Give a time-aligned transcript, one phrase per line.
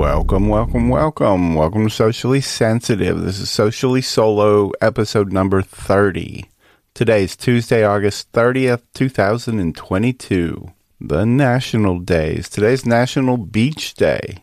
[0.00, 1.54] Welcome, welcome, welcome.
[1.54, 3.20] Welcome to Socially Sensitive.
[3.20, 6.46] This is Socially Solo, episode number 30.
[6.94, 10.72] Today is Tuesday, August 30th, 2022.
[11.02, 12.48] The national days.
[12.48, 14.42] Today's National Beach Day.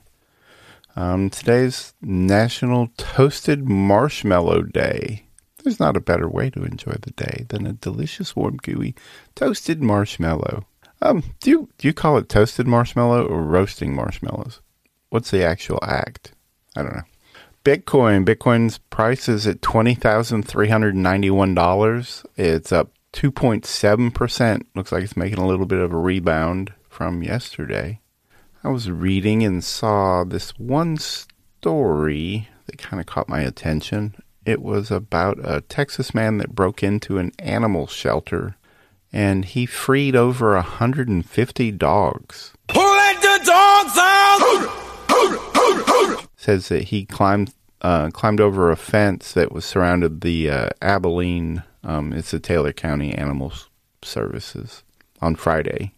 [0.95, 5.25] Um, today's National Toasted Marshmallow Day.
[5.63, 8.93] There's not a better way to enjoy the day than a delicious, warm, gooey
[9.33, 10.67] toasted marshmallow.
[11.01, 14.61] Um, do you do you call it toasted marshmallow or roasting marshmallows?
[15.09, 16.33] What's the actual act?
[16.75, 17.03] I don't know.
[17.63, 18.25] Bitcoin.
[18.25, 22.23] Bitcoin's price is at twenty thousand three hundred ninety-one dollars.
[22.35, 24.67] It's up two point seven percent.
[24.75, 27.99] Looks like it's making a little bit of a rebound from yesterday.
[28.63, 34.15] I was reading and saw this one story that kind of caught my attention.
[34.45, 38.55] It was about a Texas man that broke into an animal shelter
[39.11, 42.53] and he freed over 150 dogs.
[42.73, 44.76] Who let the dogs out?
[46.47, 51.61] Says that he climbed uh, climbed over a fence that was surrounded the uh, Abilene.
[51.83, 53.51] Um, it's the Taylor County Animal
[54.01, 54.83] Services
[55.21, 55.93] on Friday,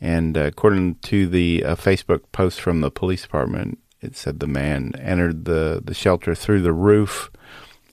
[0.00, 4.46] and uh, according to the uh, Facebook post from the police department, it said the
[4.46, 7.30] man entered the the shelter through the roof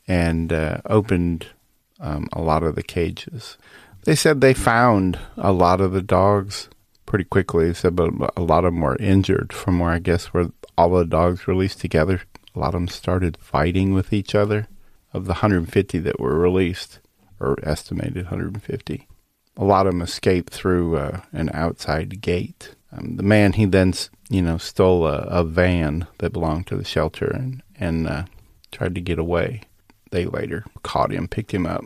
[0.08, 1.48] and uh, opened
[2.00, 3.58] um, a lot of the cages.
[4.06, 6.70] They said they found a lot of the dogs
[7.08, 7.74] pretty quickly.
[7.74, 11.06] Said, but a lot of them were injured from where I guess where all the
[11.06, 12.22] dogs released together.
[12.56, 14.68] A lot of them started fighting with each other.
[15.14, 17.00] Of the 150 that were released,
[17.40, 19.08] or estimated 150,
[19.56, 22.76] a lot of them escaped through uh, an outside gate.
[22.92, 23.94] Um, the man he then,
[24.30, 28.24] you know, stole a, a, van that belonged to the shelter and and uh,
[28.72, 29.62] tried to get away.
[30.12, 31.86] They later caught him, picked him up,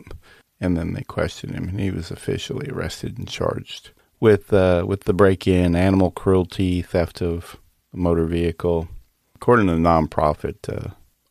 [0.60, 5.02] and then they questioned him, and he was officially arrested and charged with uh, with
[5.02, 7.56] the break-in, animal cruelty, theft of
[7.92, 8.88] a motor vehicle.
[9.34, 10.90] According to the nonprofit, uh,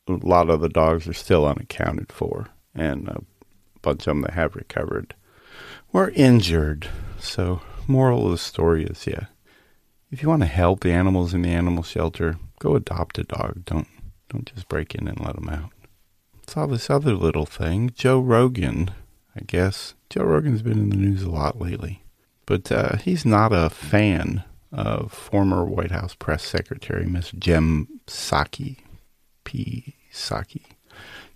[0.10, 3.22] a lot of the dogs are still unaccounted for, and a
[3.82, 5.16] bunch of them that have recovered
[5.94, 6.90] were injured.
[7.18, 9.28] So, moral of the story is, yeah,
[10.12, 13.64] if you want to help the animals in the animal shelter, go adopt a dog.
[13.64, 13.88] Don't
[14.28, 15.72] don't just break in and let them out.
[16.46, 17.92] Saw this other little thing.
[17.96, 18.92] Joe Rogan,
[19.34, 19.94] I guess.
[20.10, 22.04] Joe Rogan's been in the news a lot lately,
[22.46, 28.78] but uh, he's not a fan of former White House press secretary Miss Jen Psaki.
[29.44, 29.96] P.
[30.14, 30.64] Psaki.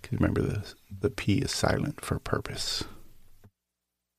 [0.00, 2.84] Because remember, the, the P is silent for purpose.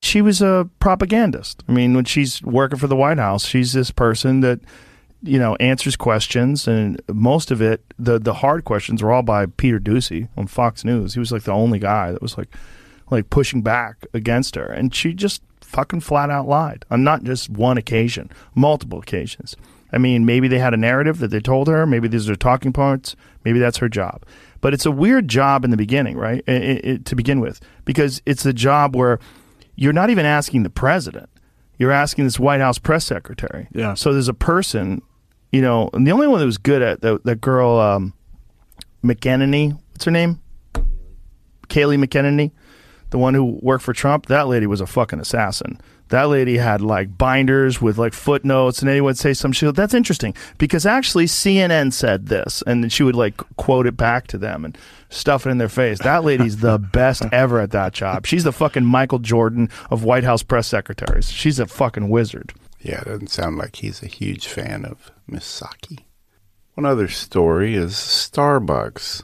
[0.03, 1.63] She was a propagandist.
[1.67, 4.59] I mean, when she's working for the White House, she's this person that
[5.23, 9.47] you know answers questions, and most of it, the the hard questions, are all by
[9.47, 11.15] Peter Doocy on Fox News.
[11.15, 12.49] He was like the only guy that was like
[13.09, 17.49] like pushing back against her, and she just fucking flat out lied on not just
[17.49, 19.55] one occasion, multiple occasions.
[19.91, 21.85] I mean, maybe they had a narrative that they told her.
[21.85, 23.15] Maybe these are talking points.
[23.45, 24.25] Maybe that's her job.
[24.59, 26.43] But it's a weird job in the beginning, right?
[26.47, 29.19] It, it, to begin with, because it's a job where
[29.75, 31.29] you're not even asking the president.
[31.77, 33.67] You're asking this White House press secretary.
[33.71, 33.93] Yeah.
[33.93, 35.01] So there's a person,
[35.51, 38.13] you know, and the only one that was good at that, that girl, um,
[39.03, 40.41] McEnany, what's her name?
[41.69, 42.51] Kayleigh McEnany,
[43.09, 44.27] the one who worked for Trump.
[44.27, 45.79] That lady was a fucking assassin
[46.09, 49.75] that lady had like binders with like footnotes and anyone would say some shit.
[49.75, 54.27] That's interesting because actually CNN said this and then she would like quote it back
[54.27, 54.77] to them and
[55.09, 55.99] stuff it in their face.
[55.99, 58.25] That lady's the best ever at that job.
[58.25, 61.31] She's the fucking Michael Jordan of White House press secretaries.
[61.31, 62.53] She's a fucking wizard.
[62.79, 65.99] Yeah, it doesn't sound like he's a huge fan of Miss Psaki.
[66.75, 69.23] One other story is Starbucks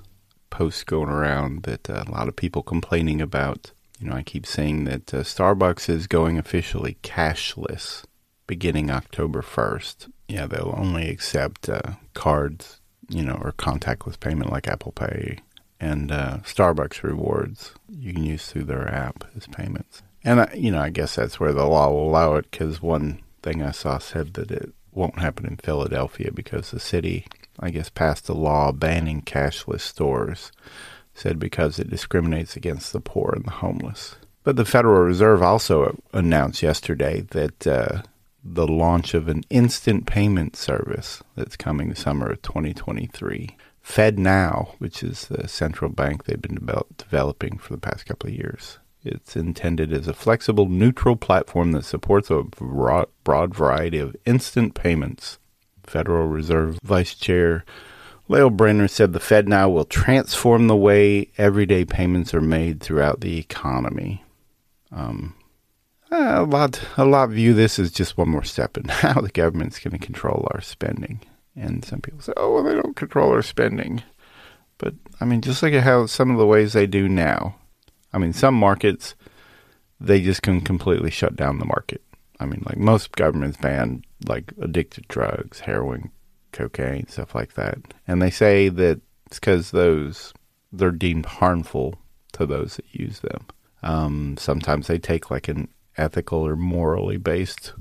[0.53, 4.46] post going around that uh, a lot of people complaining about you know, I keep
[4.46, 8.03] saying that uh, Starbucks is going officially cashless
[8.47, 10.12] beginning October 1st.
[10.28, 15.38] Yeah, they'll only accept uh, cards, you know, or contactless payment like Apple Pay
[15.80, 20.02] and uh, Starbucks rewards you can use through their app as payments.
[20.24, 23.22] And, I, you know, I guess that's where the law will allow it because one
[23.41, 27.26] thing I saw said that it won't happen in Philadelphia because the city,
[27.59, 30.52] I guess, passed a law banning cashless stores
[31.14, 34.16] said because it discriminates against the poor and the homeless.
[34.44, 38.02] But the Federal Reserve also announced yesterday that uh,
[38.44, 43.56] the launch of an instant payment service that's coming the summer of 2023.
[43.85, 48.35] FedNow, which is the central bank they've been develop- developing for the past couple of
[48.35, 48.79] years.
[49.03, 54.73] It's intended as a flexible, neutral platform that supports a broad, broad variety of instant
[54.73, 55.40] payments.
[55.84, 57.64] Federal Reserve Vice Chair
[58.30, 63.38] Lael Brainard said the FedNow will transform the way everyday payments are made throughout the
[63.38, 64.24] economy.
[64.91, 65.35] Um,
[66.09, 69.80] a lot, a lot view this as just one more step in how the government's
[69.80, 71.20] going to control our spending.
[71.56, 74.02] And some people say, oh, well, they don't control our spending.
[74.78, 77.56] But, I mean, just look at how some of the ways they do now.
[78.14, 79.16] I mean, some markets,
[80.00, 82.02] they just can completely shut down the market.
[82.40, 86.11] I mean, like most governments ban like addicted drugs, heroin,
[86.52, 87.78] cocaine, stuff like that.
[88.08, 90.34] And they say that it's because those,
[90.72, 91.96] they're deemed harmful
[92.34, 93.47] to those that use them.
[93.81, 95.67] Um, sometimes they take like an
[95.97, 97.73] ethical or morally based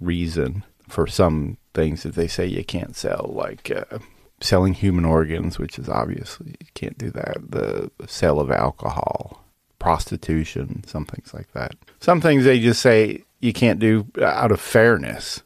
[0.00, 3.98] reason for some things that they say you can't sell, like uh,
[4.40, 7.38] selling human organs, which is obviously you can't do that.
[7.50, 9.44] The, the sale of alcohol,
[9.78, 11.74] prostitution, some things like that.
[12.00, 15.42] Some things they just say you can't do out of fairness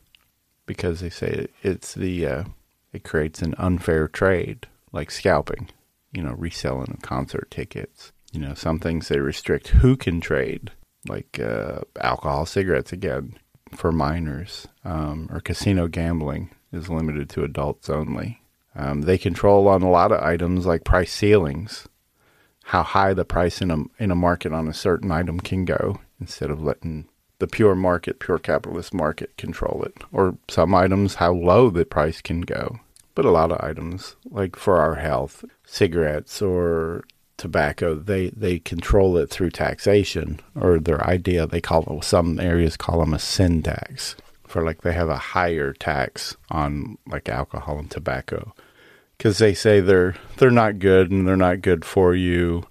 [0.67, 2.45] because they say it's the uh,
[2.93, 5.69] it creates an unfair trade, like scalping,
[6.13, 8.13] you know, reselling of concert tickets.
[8.33, 10.71] You know, some things they restrict who can trade,
[11.09, 13.39] like uh, alcohol, cigarettes again
[13.75, 18.43] for minors, um, or casino gambling is limited to adults only.
[18.75, 21.89] Um, they control on a lot of items like price ceilings,
[22.65, 26.01] how high the price in a in a market on a certain item can go,
[26.21, 27.07] instead of letting
[27.43, 29.97] the pure market, pure capitalist market control it.
[30.13, 32.79] Or some items, how low the price can go.
[33.17, 37.03] But a lot of items, like for our health, cigarettes or
[37.39, 41.49] tobacco, they, they control it through taxation or their idea.
[41.49, 44.15] They call it, some areas call them a sin tax
[44.47, 48.55] for like they have a higher tax on like alcohol and tobacco
[49.19, 52.69] because they say they're they're not good and they're not good for you.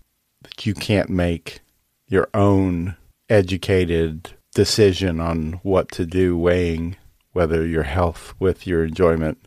[0.61, 1.59] You can't make
[2.07, 2.95] your own
[3.29, 6.95] educated decision on what to do, weighing
[7.33, 9.45] whether your health with your enjoyment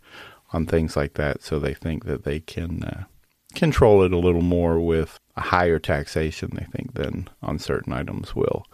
[0.53, 1.43] on things like that.
[1.43, 3.05] So they think that they can uh,
[3.55, 8.35] control it a little more with a higher taxation, they think, than on certain items
[8.35, 8.67] will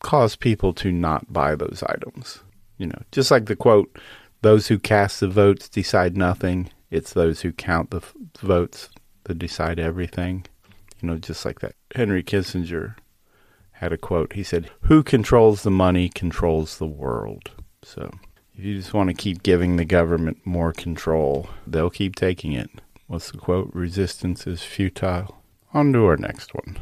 [0.00, 2.40] cause people to not buy those items.
[2.78, 3.98] You know, just like the quote,
[4.42, 6.70] those who cast the votes decide nothing.
[6.90, 8.90] It's those who count the f- votes
[9.24, 10.46] that decide everything.
[11.00, 11.74] You know, just like that.
[11.94, 12.96] Henry Kissinger
[13.76, 14.32] had a quote.
[14.32, 17.50] He said, Who controls the money controls the world.
[17.82, 18.10] So
[18.54, 22.70] if you just want to keep giving the government more control, they'll keep taking it.
[23.06, 23.70] What's the quote?
[23.74, 25.42] Resistance is futile.
[25.74, 26.78] On to our next one.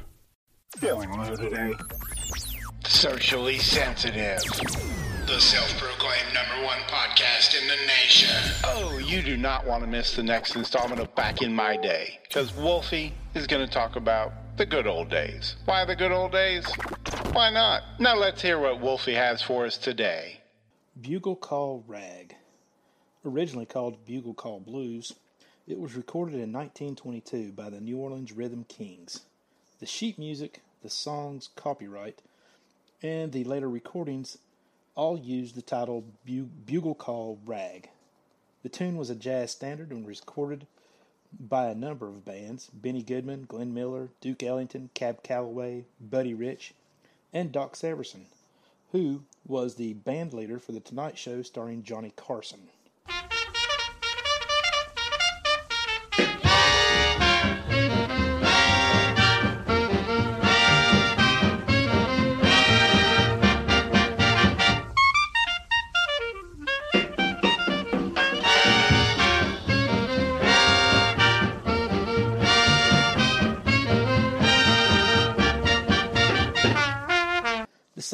[0.77, 1.73] Feeling low today.
[2.87, 4.41] Socially sensitive.
[5.27, 8.31] The self-proclaimed number one podcast in the nation.
[8.63, 12.21] Oh, you do not want to miss the next installment of Back in My Day,
[12.29, 15.57] because Wolfie is going to talk about the good old days.
[15.65, 16.65] Why the good old days?
[17.33, 17.83] Why not?
[17.99, 20.43] Now let's hear what Wolfie has for us today.
[21.01, 22.37] Bugle Call Rag.
[23.25, 25.15] Originally called Bugle Call Blues,
[25.67, 29.23] it was recorded in 1922 by the New Orleans Rhythm Kings.
[29.81, 32.23] The sheet music, the song's copyright,
[33.03, 34.39] and the later recordings
[34.95, 37.89] all used the title Bugle Call Rag.
[38.63, 40.69] The tune was a jazz standard and was recorded
[41.41, 46.75] by a number of bands Benny Goodman, Glenn Miller, Duke Ellington, Cab Calloway, Buddy Rich,
[47.33, 48.27] and Doc Severinsen,
[48.93, 52.69] who was the band leader for The Tonight Show starring Johnny Carson.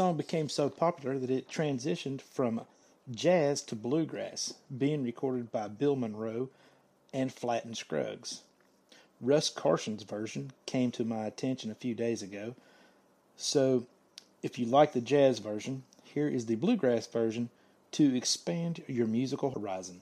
[0.01, 2.63] Song became so popular that it transitioned from
[3.11, 6.49] jazz to bluegrass, being recorded by Bill Monroe
[7.13, 8.41] and Flatt and Scruggs.
[9.21, 12.55] Russ Carson's version came to my attention a few days ago,
[13.37, 13.85] so
[14.43, 17.51] if you like the jazz version, here is the bluegrass version
[17.93, 20.01] to expand your musical horizon.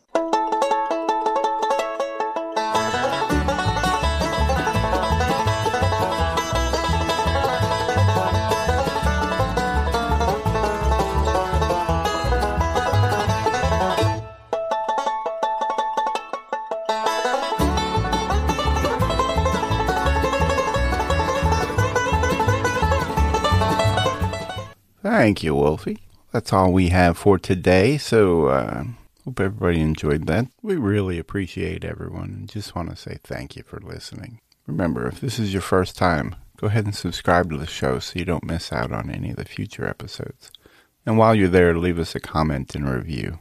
[25.18, 25.98] Thank you, Wolfie.
[26.30, 27.98] That's all we have for today.
[27.98, 28.84] So, uh,
[29.24, 30.46] hope everybody enjoyed that.
[30.62, 34.38] We really appreciate everyone and just want to say thank you for listening.
[34.68, 38.16] Remember, if this is your first time, go ahead and subscribe to the show so
[38.16, 40.52] you don't miss out on any of the future episodes.
[41.04, 43.40] And while you're there, leave us a comment and review.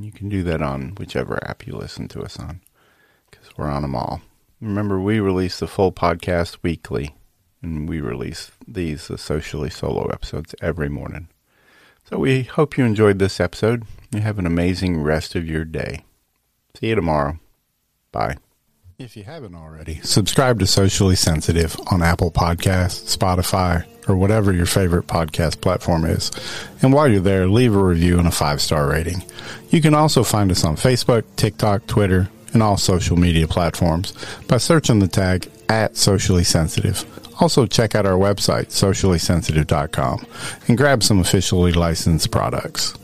[0.00, 2.62] You can do that on whichever app you listen to us on
[3.30, 4.22] because we're on them all.
[4.60, 7.14] Remember, we release the full podcast weekly
[7.62, 11.28] and we release these uh, socially solo episodes every morning.
[12.04, 13.84] So we hope you enjoyed this episode.
[14.10, 16.04] You have an amazing rest of your day.
[16.78, 17.38] See you tomorrow.
[18.10, 18.36] Bye.
[18.98, 24.66] If you haven't already, subscribe to Socially Sensitive on Apple Podcasts, Spotify, or whatever your
[24.66, 26.30] favorite podcast platform is.
[26.82, 29.24] And while you're there, leave a review and a five star rating.
[29.70, 34.12] You can also find us on Facebook, TikTok, Twitter, and all social media platforms
[34.46, 37.04] by searching the tag at Socially Sensitive.
[37.40, 40.26] Also, check out our website, sociallysensitive.com,
[40.68, 42.94] and grab some officially licensed products.